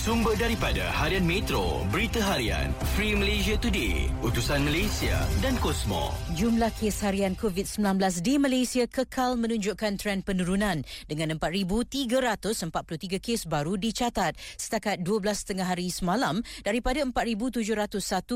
Sumber 0.00 0.32
daripada 0.32 0.88
Harian 0.96 1.28
Metro, 1.28 1.84
Berita 1.92 2.24
Harian, 2.24 2.72
Free 2.96 3.12
Malaysia 3.12 3.52
Today, 3.60 4.08
Utusan 4.24 4.64
Malaysia 4.64 5.20
dan 5.44 5.60
Kosmo. 5.60 6.16
Jumlah 6.40 6.72
kes 6.72 7.04
harian 7.04 7.36
COVID-19 7.36 8.00
di 8.24 8.40
Malaysia 8.40 8.88
kekal 8.88 9.36
menunjukkan 9.36 10.00
tren 10.00 10.24
penurunan 10.24 10.80
dengan 11.04 11.36
4,343 11.36 13.20
kes 13.20 13.44
baru 13.44 13.76
dicatat 13.76 14.40
setakat 14.56 15.04
12 15.04 15.60
hari 15.60 15.92
semalam 15.92 16.40
daripada 16.64 17.04
4,701 17.04 17.60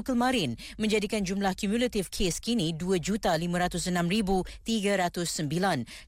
kemarin 0.05 0.61
menjadikan 0.77 1.25
jumlah 1.25 1.57
kumulatif 1.57 2.13
kes 2.13 2.45
kini 2.45 2.77
2,506,309. 2.77 4.69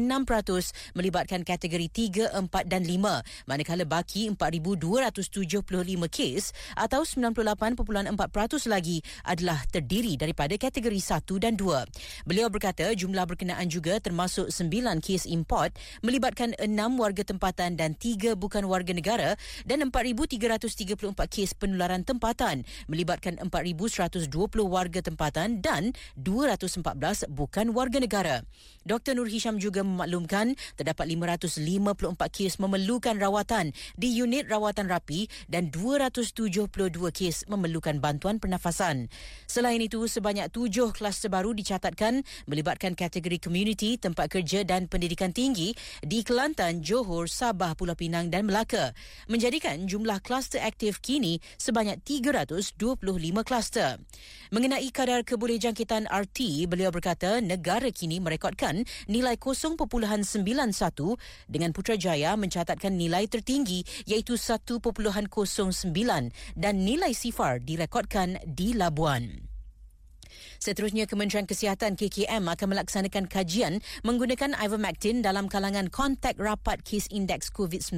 melibatkan 0.97 1.45
kategori 1.45 2.33
3, 2.33 2.33
4 2.33 2.49
dan 2.65 2.89
5 2.89 3.45
manakala 3.45 3.85
baki 3.85 4.33
4,275 4.33 6.09
kes 6.09 6.57
atau 6.81 7.05
98.4% 7.05 8.09
lagi 8.73 9.05
adalah 9.29 9.61
terdiri 9.69 10.17
daripada 10.17 10.57
kategori 10.57 10.97
1 10.97 11.45
dan 11.45 11.61
2. 11.61 12.25
Beliau 12.25 12.49
berkata 12.49 12.89
jumlah 12.97 13.29
berkenaan 13.29 13.69
juga 13.69 14.01
termasuk 14.01 14.30
termasuk 14.31 14.55
sembilan 14.55 15.03
kes 15.03 15.27
import 15.27 15.75
melibatkan 16.07 16.55
enam 16.63 16.95
warga 17.03 17.27
tempatan 17.27 17.75
dan 17.75 17.99
tiga 17.99 18.39
bukan 18.39 18.63
warga 18.71 18.95
negara 18.95 19.35
dan 19.67 19.83
4,334 19.91 20.87
kes 21.27 21.59
penularan 21.59 22.07
tempatan 22.07 22.63
melibatkan 22.87 23.43
4,120 23.43 24.31
warga 24.71 25.03
tempatan 25.03 25.59
dan 25.59 25.91
214 26.15 27.27
bukan 27.27 27.75
warga 27.75 27.99
negara. 27.99 28.47
Dr. 28.87 29.19
Nur 29.19 29.27
Hisham 29.27 29.59
juga 29.59 29.83
memaklumkan 29.83 30.55
terdapat 30.79 31.11
554 31.11 32.15
kes 32.31 32.63
memerlukan 32.63 33.19
rawatan 33.19 33.75
di 33.99 34.15
unit 34.15 34.47
rawatan 34.47 34.87
rapi 34.87 35.27
dan 35.51 35.75
272 35.75 36.71
kes 37.11 37.51
memerlukan 37.51 37.99
bantuan 37.99 38.39
pernafasan. 38.39 39.11
Selain 39.51 39.83
itu, 39.83 40.07
sebanyak 40.07 40.55
tujuh 40.55 40.95
kluster 40.95 41.29
baru 41.29 41.51
dicatatkan 41.51 42.23
melibatkan 42.47 42.95
kategori 42.95 43.43
community 43.43 43.99
tempat 44.01 44.20
tempat 44.21 44.37
kerja 44.37 44.61
dan 44.69 44.85
pendidikan 44.85 45.33
tinggi 45.33 45.73
di 46.05 46.21
Kelantan, 46.21 46.85
Johor, 46.85 47.25
Sabah, 47.25 47.73
Pulau 47.73 47.97
Pinang 47.97 48.29
dan 48.29 48.45
Melaka 48.45 48.93
menjadikan 49.33 49.89
jumlah 49.89 50.21
kluster 50.21 50.61
aktif 50.61 51.01
kini 51.01 51.41
sebanyak 51.57 52.05
325 52.05 52.77
kluster. 53.41 53.97
Mengenai 54.53 54.93
kadar 54.93 55.25
kebolehjangkitan 55.25 56.05
RT, 56.05 56.69
beliau 56.69 56.93
berkata 56.93 57.41
negara 57.41 57.89
kini 57.89 58.21
merekodkan 58.21 58.85
nilai 59.09 59.41
0.91 59.41 59.81
dengan 61.49 61.73
Putrajaya 61.73 62.37
mencatatkan 62.37 62.93
nilai 62.93 63.25
tertinggi 63.25 63.89
iaitu 64.05 64.37
1.09 64.37 64.85
dan 66.61 66.75
nilai 66.77 67.17
sifar 67.17 67.57
direkodkan 67.57 68.37
di 68.45 68.77
Labuan. 68.77 69.49
Seterusnya, 70.61 71.09
Kementerian 71.09 71.49
Kesihatan 71.49 71.97
KKM 71.97 72.45
akan 72.45 72.77
melaksanakan 72.77 73.33
kajian 73.33 73.81
menggunakan 74.05 74.53
ivermectin 74.61 75.25
dalam 75.25 75.49
kalangan 75.49 75.89
kontak 75.89 76.37
rapat 76.37 76.85
kes 76.85 77.09
indeks 77.09 77.49
COVID-19 77.49 77.97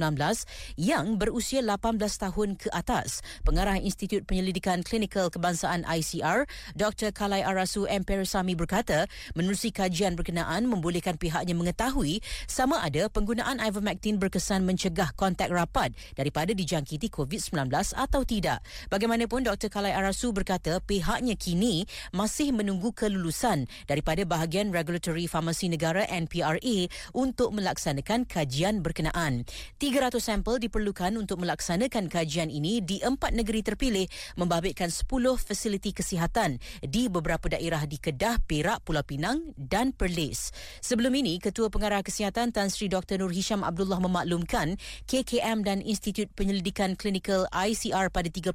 yang 0.79 1.19
berusia 1.19 1.59
18 1.59 1.99
tahun 1.99 2.55
ke 2.55 2.71
atas. 2.71 3.19
Pengarah 3.43 3.75
Institut 3.75 4.23
Penyelidikan 4.23 4.79
Klinikal 4.79 5.27
Kebangsaan 5.27 5.83
ICR, 5.83 6.47
Dr. 6.79 7.11
Kalai 7.11 7.43
Arasu 7.43 7.83
M. 7.83 8.07
Perisami 8.07 8.55
berkata, 8.55 9.11
menerusi 9.35 9.75
kajian 9.75 10.15
berkenaan 10.15 10.63
membolehkan 10.63 11.19
pihaknya 11.19 11.59
mengetahui 11.59 12.23
sama 12.47 12.79
ada 12.79 13.11
penggunaan 13.11 13.59
ivermectin 13.59 14.23
berkesan 14.23 14.63
mencegah 14.63 15.11
kontak 15.19 15.51
rapat 15.51 15.91
daripada 16.15 16.55
dijangkiti 16.55 17.11
COVID-19 17.11 17.67
atau 17.91 18.23
tidak. 18.23 18.63
Bagaimanapun, 18.87 19.43
Dr. 19.43 19.67
Kalai 19.67 19.91
Arasu 19.91 20.31
berkata 20.31 20.79
pihaknya 20.79 21.35
kini 21.35 21.83
masih 22.15 22.52
menunggu 22.53 22.93
kelulusan 22.93 23.65
daripada 23.89 24.21
bahagian 24.23 24.69
Regulatory 24.69 25.25
Farmasi 25.25 25.73
Negara 25.73 26.05
NPRA 26.05 26.87
untuk 27.17 27.51
melaksanakan 27.51 28.29
kajian 28.29 28.85
berkenaan. 28.85 29.49
300 29.81 30.21
sampel 30.21 30.61
diperlukan 30.61 31.17
untuk 31.17 31.41
melaksanakan 31.41 32.07
kajian 32.07 32.53
ini 32.53 32.79
di 32.79 33.01
empat 33.01 33.33
negeri 33.33 33.65
terpilih 33.65 34.05
membabitkan 34.37 34.93
10 34.93 35.09
fasiliti 35.41 35.91
kesihatan 35.91 36.61
di 36.85 37.09
beberapa 37.09 37.49
daerah 37.49 37.83
di 37.89 37.97
Kedah, 37.97 38.39
Perak, 38.45 38.85
Pulau 38.85 39.01
Pinang 39.01 39.51
dan 39.57 39.91
Perlis. 39.91 40.53
Sebelum 40.79 41.11
ini, 41.17 41.41
Ketua 41.41 41.73
Pengarah 41.73 42.05
Kesihatan 42.05 42.53
Tan 42.53 42.69
Sri 42.69 42.91
Dr. 42.91 43.19
Nur 43.19 43.33
Hisham 43.33 43.65
Abdullah 43.65 43.97
memaklumkan 44.03 44.75
KKM 45.07 45.63
dan 45.63 45.79
Institut 45.79 46.29
Penyelidikan 46.35 46.99
Klinikal 46.99 47.47
ICR 47.51 48.11
pada 48.11 48.27
31 48.27 48.53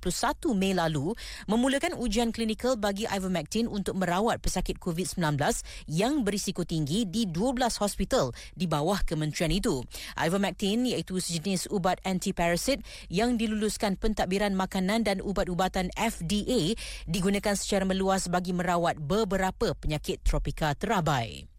Mei 0.53 0.77
lalu 0.77 1.17
memulakan 1.49 1.97
ujian 1.97 2.35
klinikal 2.35 2.77
bagi 2.77 3.09
ivermectin 3.09 3.65
untuk 3.71 3.88
untuk 3.89 4.05
merawat 4.05 4.45
pesakit 4.45 4.77
COVID-19 4.77 5.41
yang 5.89 6.21
berisiko 6.21 6.61
tinggi 6.69 7.09
di 7.09 7.25
12 7.25 7.81
hospital 7.81 8.37
di 8.53 8.69
bawah 8.69 9.01
kementerian 9.01 9.49
itu. 9.49 9.81
Ivermectin 10.13 10.85
iaitu 10.85 11.17
sejenis 11.17 11.73
ubat 11.73 11.97
antiparasit 12.05 12.85
yang 13.09 13.41
diluluskan 13.41 13.97
pentadbiran 13.97 14.53
makanan 14.53 15.09
dan 15.09 15.25
ubat-ubatan 15.25 15.89
FDA 15.97 16.77
digunakan 17.09 17.57
secara 17.57 17.89
meluas 17.89 18.29
bagi 18.29 18.53
merawat 18.53 19.01
beberapa 19.01 19.73
penyakit 19.73 20.21
tropika 20.21 20.77
terabai 20.77 21.58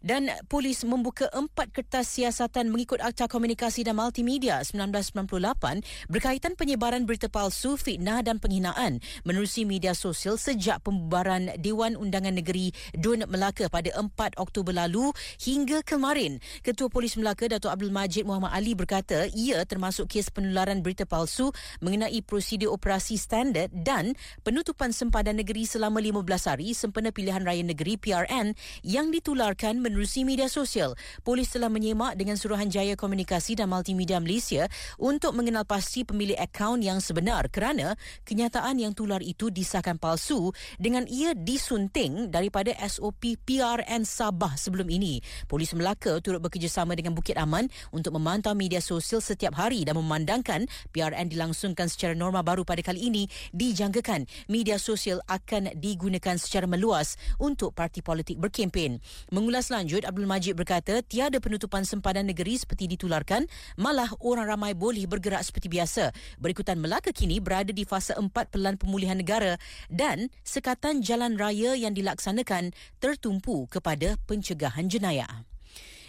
dan 0.00 0.32
polis 0.48 0.80
membuka 0.88 1.28
empat 1.28 1.72
kertas 1.76 2.08
siasatan 2.16 2.72
mengikut 2.72 3.04
Akta 3.04 3.28
Komunikasi 3.28 3.84
dan 3.84 4.00
Multimedia 4.00 4.64
1998 4.64 5.84
berkaitan 6.08 6.56
penyebaran 6.56 7.04
berita 7.04 7.28
palsu, 7.28 7.76
fitnah 7.76 8.24
dan 8.24 8.40
penghinaan 8.40 9.04
menerusi 9.28 9.68
media 9.68 9.92
sosial 9.92 10.40
sejak 10.40 10.80
pembubaran 10.80 11.52
Dewan 11.60 12.00
Undangan 12.00 12.32
Negeri 12.32 12.72
Dun 12.96 13.24
Melaka 13.28 13.68
pada 13.68 13.92
4 13.92 14.40
Oktober 14.40 14.72
lalu 14.72 15.12
hingga 15.36 15.84
kemarin. 15.84 16.40
Ketua 16.64 16.88
Polis 16.88 17.20
Melaka 17.20 17.48
Datuk 17.52 17.68
Abdul 17.68 17.92
Majid 17.92 18.24
Muhammad 18.24 18.56
Ali 18.56 18.72
berkata 18.72 19.28
ia 19.36 19.62
termasuk 19.68 20.08
kes 20.08 20.32
penularan 20.32 20.80
berita 20.80 21.04
palsu 21.04 21.52
mengenai 21.84 22.24
prosedur 22.24 22.72
operasi 22.72 23.20
standard 23.20 23.68
dan 23.72 24.16
penutupan 24.40 24.96
sempadan 24.96 25.36
negeri 25.36 25.68
selama 25.68 26.00
15 26.00 26.24
hari 26.48 26.72
sempena 26.72 27.12
pilihan 27.12 27.44
raya 27.44 27.60
negeri 27.60 28.00
PRN 28.00 28.56
yang 28.80 29.12
ditularkan 29.12 29.89
menerusi 29.90 30.22
media 30.22 30.46
sosial. 30.46 30.94
Polis 31.26 31.50
telah 31.50 31.66
menyemak 31.66 32.14
dengan 32.14 32.38
Suruhanjaya 32.38 32.94
Komunikasi 32.94 33.58
dan 33.58 33.66
Multimedia 33.66 34.22
Malaysia 34.22 34.70
untuk 35.02 35.34
mengenal 35.34 35.66
pasti 35.66 36.06
pemilik 36.06 36.38
akaun 36.38 36.78
yang 36.78 37.02
sebenar 37.02 37.50
kerana 37.50 37.98
kenyataan 38.22 38.78
yang 38.78 38.94
tular 38.94 39.18
itu 39.18 39.50
disahkan 39.50 39.98
palsu 39.98 40.54
dengan 40.78 41.10
ia 41.10 41.34
disunting 41.34 42.30
daripada 42.30 42.70
SOP 42.86 43.34
PRN 43.42 44.06
Sabah 44.06 44.54
sebelum 44.54 44.86
ini. 44.86 45.18
Polis 45.50 45.74
Melaka 45.74 46.22
turut 46.22 46.38
bekerjasama 46.38 46.94
dengan 46.94 47.18
Bukit 47.18 47.34
Aman 47.34 47.66
untuk 47.90 48.14
memantau 48.14 48.54
media 48.54 48.78
sosial 48.78 49.18
setiap 49.18 49.58
hari 49.58 49.82
dan 49.82 49.98
memandangkan 49.98 50.70
PRN 50.94 51.26
dilangsungkan 51.26 51.90
secara 51.90 52.14
norma 52.14 52.46
baru 52.46 52.62
pada 52.62 52.80
kali 52.86 53.10
ini 53.10 53.26
dijangkakan 53.50 54.30
media 54.46 54.78
sosial 54.78 55.18
akan 55.26 55.74
digunakan 55.74 56.38
secara 56.38 56.70
meluas 56.70 57.18
untuk 57.42 57.74
parti 57.74 58.04
politik 58.04 58.38
berkempen. 58.38 59.00
Mengulas 59.32 59.72
lanjut, 59.80 60.04
Abdul 60.04 60.28
Majid 60.28 60.54
berkata 60.54 61.00
tiada 61.00 61.40
penutupan 61.40 61.82
sempadan 61.82 62.28
negeri 62.28 62.60
seperti 62.60 62.86
ditularkan, 62.94 63.48
malah 63.80 64.12
orang 64.20 64.46
ramai 64.46 64.76
boleh 64.76 65.08
bergerak 65.10 65.40
seperti 65.40 65.66
biasa. 65.72 66.12
Berikutan 66.38 66.78
Melaka 66.78 67.10
kini 67.10 67.40
berada 67.40 67.74
di 67.74 67.88
fasa 67.88 68.14
empat 68.14 68.52
pelan 68.54 68.76
pemulihan 68.78 69.18
negara 69.18 69.58
dan 69.90 70.30
sekatan 70.46 71.02
jalan 71.02 71.34
raya 71.40 71.74
yang 71.74 71.96
dilaksanakan 71.96 72.70
tertumpu 73.02 73.66
kepada 73.66 74.14
pencegahan 74.28 74.86
jenayah. 74.86 75.49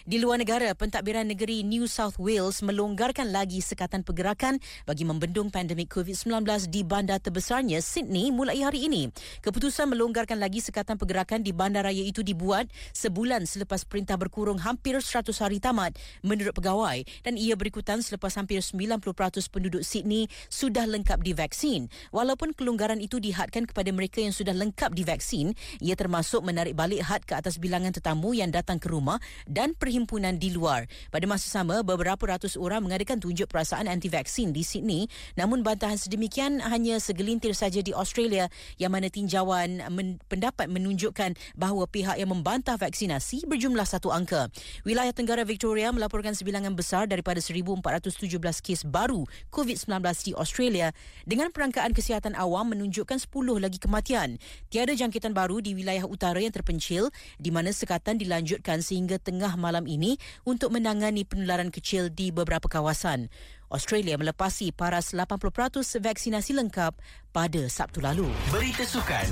Di 0.02 0.18
luar 0.18 0.42
negara, 0.42 0.74
pentadbiran 0.74 1.30
negeri 1.30 1.62
New 1.62 1.86
South 1.86 2.18
Wales 2.18 2.66
melonggarkan 2.66 3.30
lagi 3.30 3.62
sekatan 3.62 4.02
pergerakan 4.02 4.58
bagi 4.90 5.06
membendung 5.06 5.54
pandemik 5.54 5.94
COVID-19 5.94 6.74
di 6.74 6.82
bandar 6.82 7.22
terbesarnya 7.22 7.78
Sydney 7.86 8.34
mulai 8.34 8.66
hari 8.66 8.90
ini. 8.90 9.14
Keputusan 9.46 9.94
melonggarkan 9.94 10.42
lagi 10.42 10.58
sekatan 10.58 10.98
pergerakan 10.98 11.46
di 11.46 11.54
bandaraya 11.54 12.02
itu 12.02 12.26
dibuat 12.26 12.66
sebulan 12.98 13.46
selepas 13.46 13.86
perintah 13.86 14.18
berkurung 14.18 14.58
hampir 14.58 14.98
100 14.98 15.30
hari 15.38 15.62
tamat 15.62 15.94
menurut 16.26 16.58
pegawai 16.58 17.06
dan 17.22 17.38
ia 17.38 17.54
berikutan 17.54 18.02
selepas 18.02 18.34
hampir 18.42 18.58
90% 18.58 19.06
penduduk 19.54 19.86
Sydney 19.86 20.26
sudah 20.50 20.90
lengkap 20.90 21.22
divaksin. 21.22 21.94
Walaupun 22.10 22.58
kelonggaran 22.58 23.06
itu 23.06 23.22
dihadkan 23.22 23.70
kepada 23.70 23.94
mereka 23.94 24.18
yang 24.18 24.34
sudah 24.34 24.58
lengkap 24.58 24.98
divaksin, 24.98 25.54
ia 25.78 25.94
termasuk 25.94 26.42
menarik 26.42 26.74
balik 26.74 27.06
had 27.06 27.22
ke 27.22 27.38
atas 27.38 27.62
bilangan 27.62 27.94
tetamu 27.94 28.34
yang 28.34 28.50
datang 28.50 28.82
ke 28.82 28.90
rumah 28.90 29.22
dan 29.46 29.78
perhimpunan 29.92 30.40
di 30.40 30.56
luar. 30.56 30.88
Pada 31.12 31.28
masa 31.28 31.52
sama, 31.52 31.84
beberapa 31.84 32.24
ratus 32.24 32.56
orang 32.56 32.88
mengadakan 32.88 33.20
tunjuk 33.20 33.52
perasaan 33.52 33.92
anti-vaksin 33.92 34.56
di 34.56 34.64
Sydney 34.64 35.12
namun 35.36 35.68
bantahan 35.68 36.00
sedemikian 36.00 36.64
hanya 36.64 36.96
segelintir 37.04 37.52
saja 37.52 37.84
di 37.84 37.92
Australia 37.92 38.48
yang 38.80 38.96
mana 38.96 39.12
tinjauan 39.12 39.84
men- 39.92 40.24
pendapat 40.32 40.72
menunjukkan 40.72 41.36
bahawa 41.60 41.84
pihak 41.92 42.16
yang 42.16 42.32
membantah 42.32 42.80
vaksinasi 42.80 43.44
berjumlah 43.52 43.84
satu 43.84 44.16
angka. 44.16 44.48
Wilayah 44.88 45.12
Tenggara 45.12 45.44
Victoria 45.44 45.92
melaporkan 45.92 46.32
sebilangan 46.32 46.72
besar 46.72 47.12
daripada 47.12 47.44
1,417 47.44 48.64
kes 48.64 48.88
baru 48.88 49.28
COVID-19 49.52 49.92
di 50.24 50.32
Australia 50.40 50.96
dengan 51.28 51.52
perangkaan 51.52 51.92
kesihatan 51.92 52.32
awam 52.40 52.72
menunjukkan 52.72 53.20
10 53.20 53.28
lagi 53.60 53.76
kematian. 53.76 54.40
Tiada 54.72 54.96
jangkitan 54.96 55.36
baru 55.36 55.60
di 55.60 55.76
wilayah 55.76 56.08
utara 56.08 56.40
yang 56.40 56.56
terpencil 56.56 57.12
di 57.36 57.52
mana 57.52 57.76
sekatan 57.76 58.16
dilanjutkan 58.16 58.80
sehingga 58.80 59.20
tengah 59.20 59.58
malam 59.58 59.81
ini 59.86 60.18
untuk 60.44 60.74
menangani 60.74 61.24
penularan 61.24 61.70
kecil 61.70 62.10
di 62.10 62.34
beberapa 62.34 62.66
kawasan. 62.66 63.30
Australia 63.72 64.20
melepasi 64.20 64.76
paras 64.76 65.16
80% 65.16 66.04
vaksinasi 66.04 66.52
lengkap 66.60 66.94
pada 67.32 67.64
Sabtu 67.72 68.04
lalu. 68.04 68.28
Berita 68.52 68.84
sukan 68.84 69.28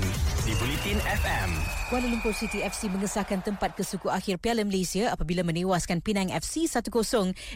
di 0.48 0.56
Bulletin 0.56 0.96
FM. 1.04 1.48
Kuala 1.92 2.08
Lumpur 2.08 2.32
City 2.32 2.64
FC 2.64 2.88
mengesahkan 2.88 3.44
tempat 3.44 3.76
kesuku 3.76 4.08
akhir 4.08 4.40
Piala 4.40 4.64
Malaysia 4.64 5.12
apabila 5.12 5.44
menewaskan 5.44 6.00
Penang 6.00 6.32
FC 6.32 6.64
1-0 6.64 6.88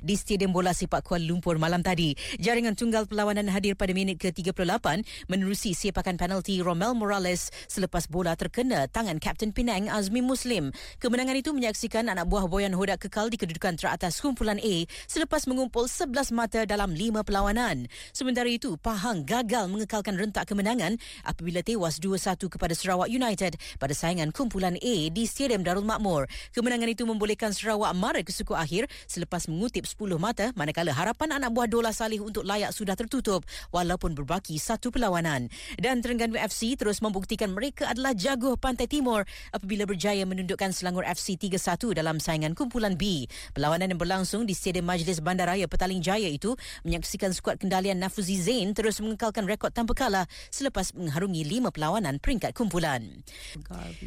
di 0.05 0.15
Stadium 0.19 0.53
Bola 0.53 0.77
Sepak 0.77 1.01
Kuala 1.01 1.25
Lumpur 1.25 1.57
malam 1.57 1.81
tadi. 1.81 2.13
Jaringan 2.37 2.77
tunggal 2.77 3.09
perlawanan 3.09 3.49
hadir 3.49 3.73
pada 3.73 3.97
minit 3.97 4.21
ke-38 4.21 5.07
menerusi 5.33 5.73
sepakan 5.73 6.21
penalti 6.21 6.61
Romel 6.61 6.93
Morales 6.93 7.49
selepas 7.71 8.05
bola 8.11 8.37
terkena 8.37 8.85
tangan 8.91 9.17
Kapten 9.17 9.57
Penang 9.57 9.89
Azmi 9.89 10.21
Muslim. 10.21 10.77
Kemenangan 11.01 11.41
itu 11.41 11.57
menyaksikan 11.57 12.05
anak 12.13 12.29
buah 12.29 12.53
Boyan 12.53 12.77
Hodak 12.77 13.09
kekal 13.09 13.33
di 13.33 13.41
kedudukan 13.41 13.81
teratas 13.81 14.21
kumpulan 14.21 14.61
A 14.61 14.75
selepas 15.09 15.49
mengumpul 15.49 15.89
11 15.89 16.13
mata 16.37 16.69
dalam 16.75 16.91
5 16.91 17.23
perlawanan. 17.23 17.87
Sementara 18.11 18.51
itu, 18.51 18.75
Pahang 18.75 19.23
gagal 19.23 19.71
mengekalkan 19.71 20.19
rentak 20.19 20.51
kemenangan 20.51 20.99
apabila 21.23 21.63
tewas 21.63 22.03
2-1 22.03 22.51
kepada 22.51 22.75
Sarawak 22.75 23.07
United 23.07 23.55
pada 23.79 23.95
saingan 23.95 24.35
kumpulan 24.35 24.75
A 24.83 24.95
di 25.15 25.23
Stadium 25.25 25.63
Darul 25.63 25.87
Makmur. 25.87 26.27
Kemenangan 26.51 26.91
itu 26.91 27.07
membolehkan 27.07 27.55
Sarawak 27.55 27.95
mara 27.95 28.21
ke 28.27 28.35
suku 28.35 28.59
akhir 28.59 28.91
selepas 29.07 29.47
mengutip 29.47 29.87
10 29.87 30.19
mata 30.19 30.51
manakala 30.59 30.91
harapan 30.91 31.39
anak 31.39 31.55
buah 31.55 31.71
Dola 31.71 31.95
Salih 31.95 32.19
untuk 32.19 32.43
layak 32.43 32.75
sudah 32.75 32.99
tertutup 32.99 33.47
walaupun 33.71 34.19
berbaki 34.19 34.59
satu 34.59 34.91
perlawanan. 34.91 35.47
Dan 35.79 36.03
Terengganu 36.03 36.35
FC 36.35 36.75
terus 36.75 36.99
membuktikan 36.99 37.55
mereka 37.55 37.87
adalah 37.87 38.11
jago 38.19 38.59
Pantai 38.59 38.91
Timur 38.91 39.23
apabila 39.55 39.87
berjaya 39.87 40.27
menundukkan 40.27 40.75
Selangor 40.75 41.07
FC 41.07 41.39
3-1 41.39 41.95
dalam 41.95 42.19
saingan 42.19 42.59
kumpulan 42.59 42.99
B. 42.99 43.31
Perlawanan 43.55 43.95
yang 43.95 44.01
berlangsung 44.01 44.49
di 44.49 44.57
Stadium 44.57 44.89
Majlis 44.89 45.23
Bandaraya 45.23 45.69
Petaling 45.71 46.03
Jaya 46.03 46.27
itu 46.27 46.57
menyaksikan 46.83 47.31
skuad 47.35 47.61
kendalian 47.61 47.99
Nafuzi 47.99 48.39
Zain 48.41 48.73
terus 48.73 49.01
mengekalkan 49.03 49.45
rekod 49.45 49.75
tanpa 49.75 49.93
kalah 49.95 50.27
selepas 50.49 50.95
mengharungi 50.95 51.43
lima 51.45 51.69
perlawanan 51.75 52.23
peringkat 52.23 52.55
kumpulan. 52.55 53.25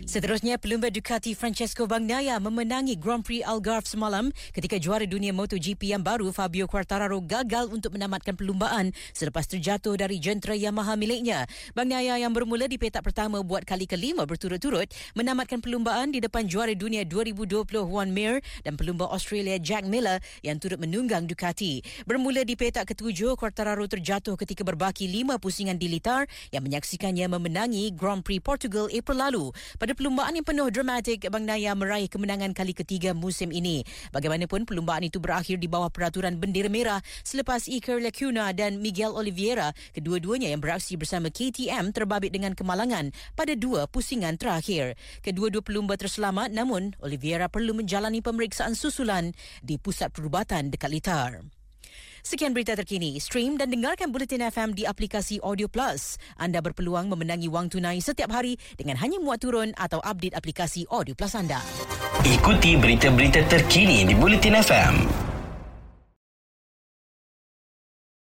Seterusnya, 0.07 0.57
pelumba 0.57 0.89
Ducati 0.89 1.35
Francesco 1.37 1.85
Bagnaia 1.85 2.39
memenangi 2.41 2.97
Grand 2.97 3.21
Prix 3.21 3.43
Algarve 3.43 3.85
semalam 3.85 4.31
ketika 4.55 4.79
juara 4.79 5.03
dunia 5.03 5.35
MotoGP 5.35 5.91
yang 5.91 6.01
baru 6.01 6.31
Fabio 6.31 6.65
Quartararo 6.65 7.19
gagal 7.21 7.69
untuk 7.69 7.99
menamatkan 7.99 8.33
perlumbaan 8.39 8.95
selepas 9.11 9.45
terjatuh 9.45 9.99
dari 9.99 10.17
jentera 10.17 10.55
Yamaha 10.55 10.95
miliknya. 10.95 11.43
Bagnaia 11.75 12.15
yang 12.17 12.31
bermula 12.31 12.65
di 12.71 12.79
petak 12.79 13.03
pertama 13.03 13.43
buat 13.43 13.67
kali 13.67 13.83
kelima 13.83 14.23
berturut-turut 14.23 14.87
menamatkan 15.13 15.59
perlumbaan 15.59 16.15
di 16.15 16.23
depan 16.23 16.47
juara 16.47 16.71
dunia 16.71 17.03
2020 17.03 17.67
Juan 17.83 18.09
Mir 18.15 18.39
dan 18.63 18.79
pelumba 18.79 19.11
Australia 19.11 19.59
Jack 19.59 19.83
Miller 19.83 20.23
yang 20.39 20.55
turut 20.57 20.79
menunggang 20.79 21.27
Ducati. 21.27 21.83
Bermula 22.07 22.46
di 22.47 22.55
petak 22.55 22.95
ketujuh, 22.95 23.35
Quartararo 23.35 23.83
terjatuh 23.91 24.39
ketika 24.39 24.63
berbaki 24.63 25.11
lima 25.11 25.35
pusingan 25.35 25.75
di 25.75 25.91
litar 25.91 26.31
yang 26.55 26.63
menyaksikannya 26.63 27.27
memenangi 27.27 27.91
Grand 27.91 28.23
Prix 28.23 28.39
Portugal 28.39 28.87
April 28.87 29.19
lalu. 29.19 29.45
Pada 29.75 29.91
perlumbaan 29.91 30.31
yang 30.31 30.47
penuh 30.47 30.71
dramatik, 30.71 31.27
Bang 31.27 31.43
Naya 31.43 31.75
meraih 31.75 32.07
kemenangan 32.07 32.55
kali 32.55 32.71
ketiga 32.71 33.11
musim 33.11 33.51
ini. 33.51 33.83
Bagaimanapun, 34.15 34.63
perlumbaan 34.63 35.03
itu 35.03 35.19
berakhir 35.19 35.59
di 35.59 35.67
bawah 35.67 35.91
peraturan 35.91 36.39
bendera 36.39 36.71
merah 36.71 37.03
selepas 37.27 37.67
Iker 37.67 37.99
Lacuna 37.99 38.55
dan 38.55 38.79
Miguel 38.79 39.11
Oliveira, 39.11 39.75
kedua-duanya 39.91 40.47
yang 40.47 40.63
beraksi 40.63 40.95
bersama 40.95 41.27
KTM 41.27 41.91
terbabit 41.91 42.31
dengan 42.31 42.55
kemalangan 42.55 43.11
pada 43.35 43.59
dua 43.59 43.91
pusingan 43.91 44.39
terakhir. 44.39 44.95
Kedua-dua 45.19 45.59
pelumba 45.59 45.99
terselamat 45.99 46.55
namun 46.55 46.95
Oliveira 47.03 47.51
perlu 47.51 47.75
menjalani 47.75 48.23
pemeriksaan 48.23 48.71
susulan 48.71 49.35
di 49.59 49.75
pusat 49.75 50.15
perubatan 50.15 50.71
dekat 50.71 50.87
Litar. 50.95 51.56
Sekian 52.27 52.51
berita 52.51 52.75
terkini. 52.75 53.23
Stream 53.23 53.55
dan 53.55 53.71
dengarkan 53.71 54.11
Bulletin 54.11 54.43
FM 54.51 54.75
di 54.75 54.83
aplikasi 54.83 55.39
Audio 55.39 55.71
Plus. 55.71 56.19
Anda 56.35 56.59
berpeluang 56.59 57.07
memenangi 57.07 57.47
wang 57.47 57.71
tunai 57.71 58.03
setiap 58.03 58.35
hari 58.35 58.59
dengan 58.75 58.99
hanya 58.99 59.15
muat 59.23 59.39
turun 59.39 59.71
atau 59.79 60.03
update 60.03 60.35
aplikasi 60.35 60.83
Audio 60.91 61.15
Plus 61.15 61.31
anda. 61.39 61.63
Ikuti 62.27 62.75
berita-berita 62.75 63.47
terkini 63.47 64.03
di 64.03 64.11
Bulletin 64.11 64.59
FM. 64.59 65.26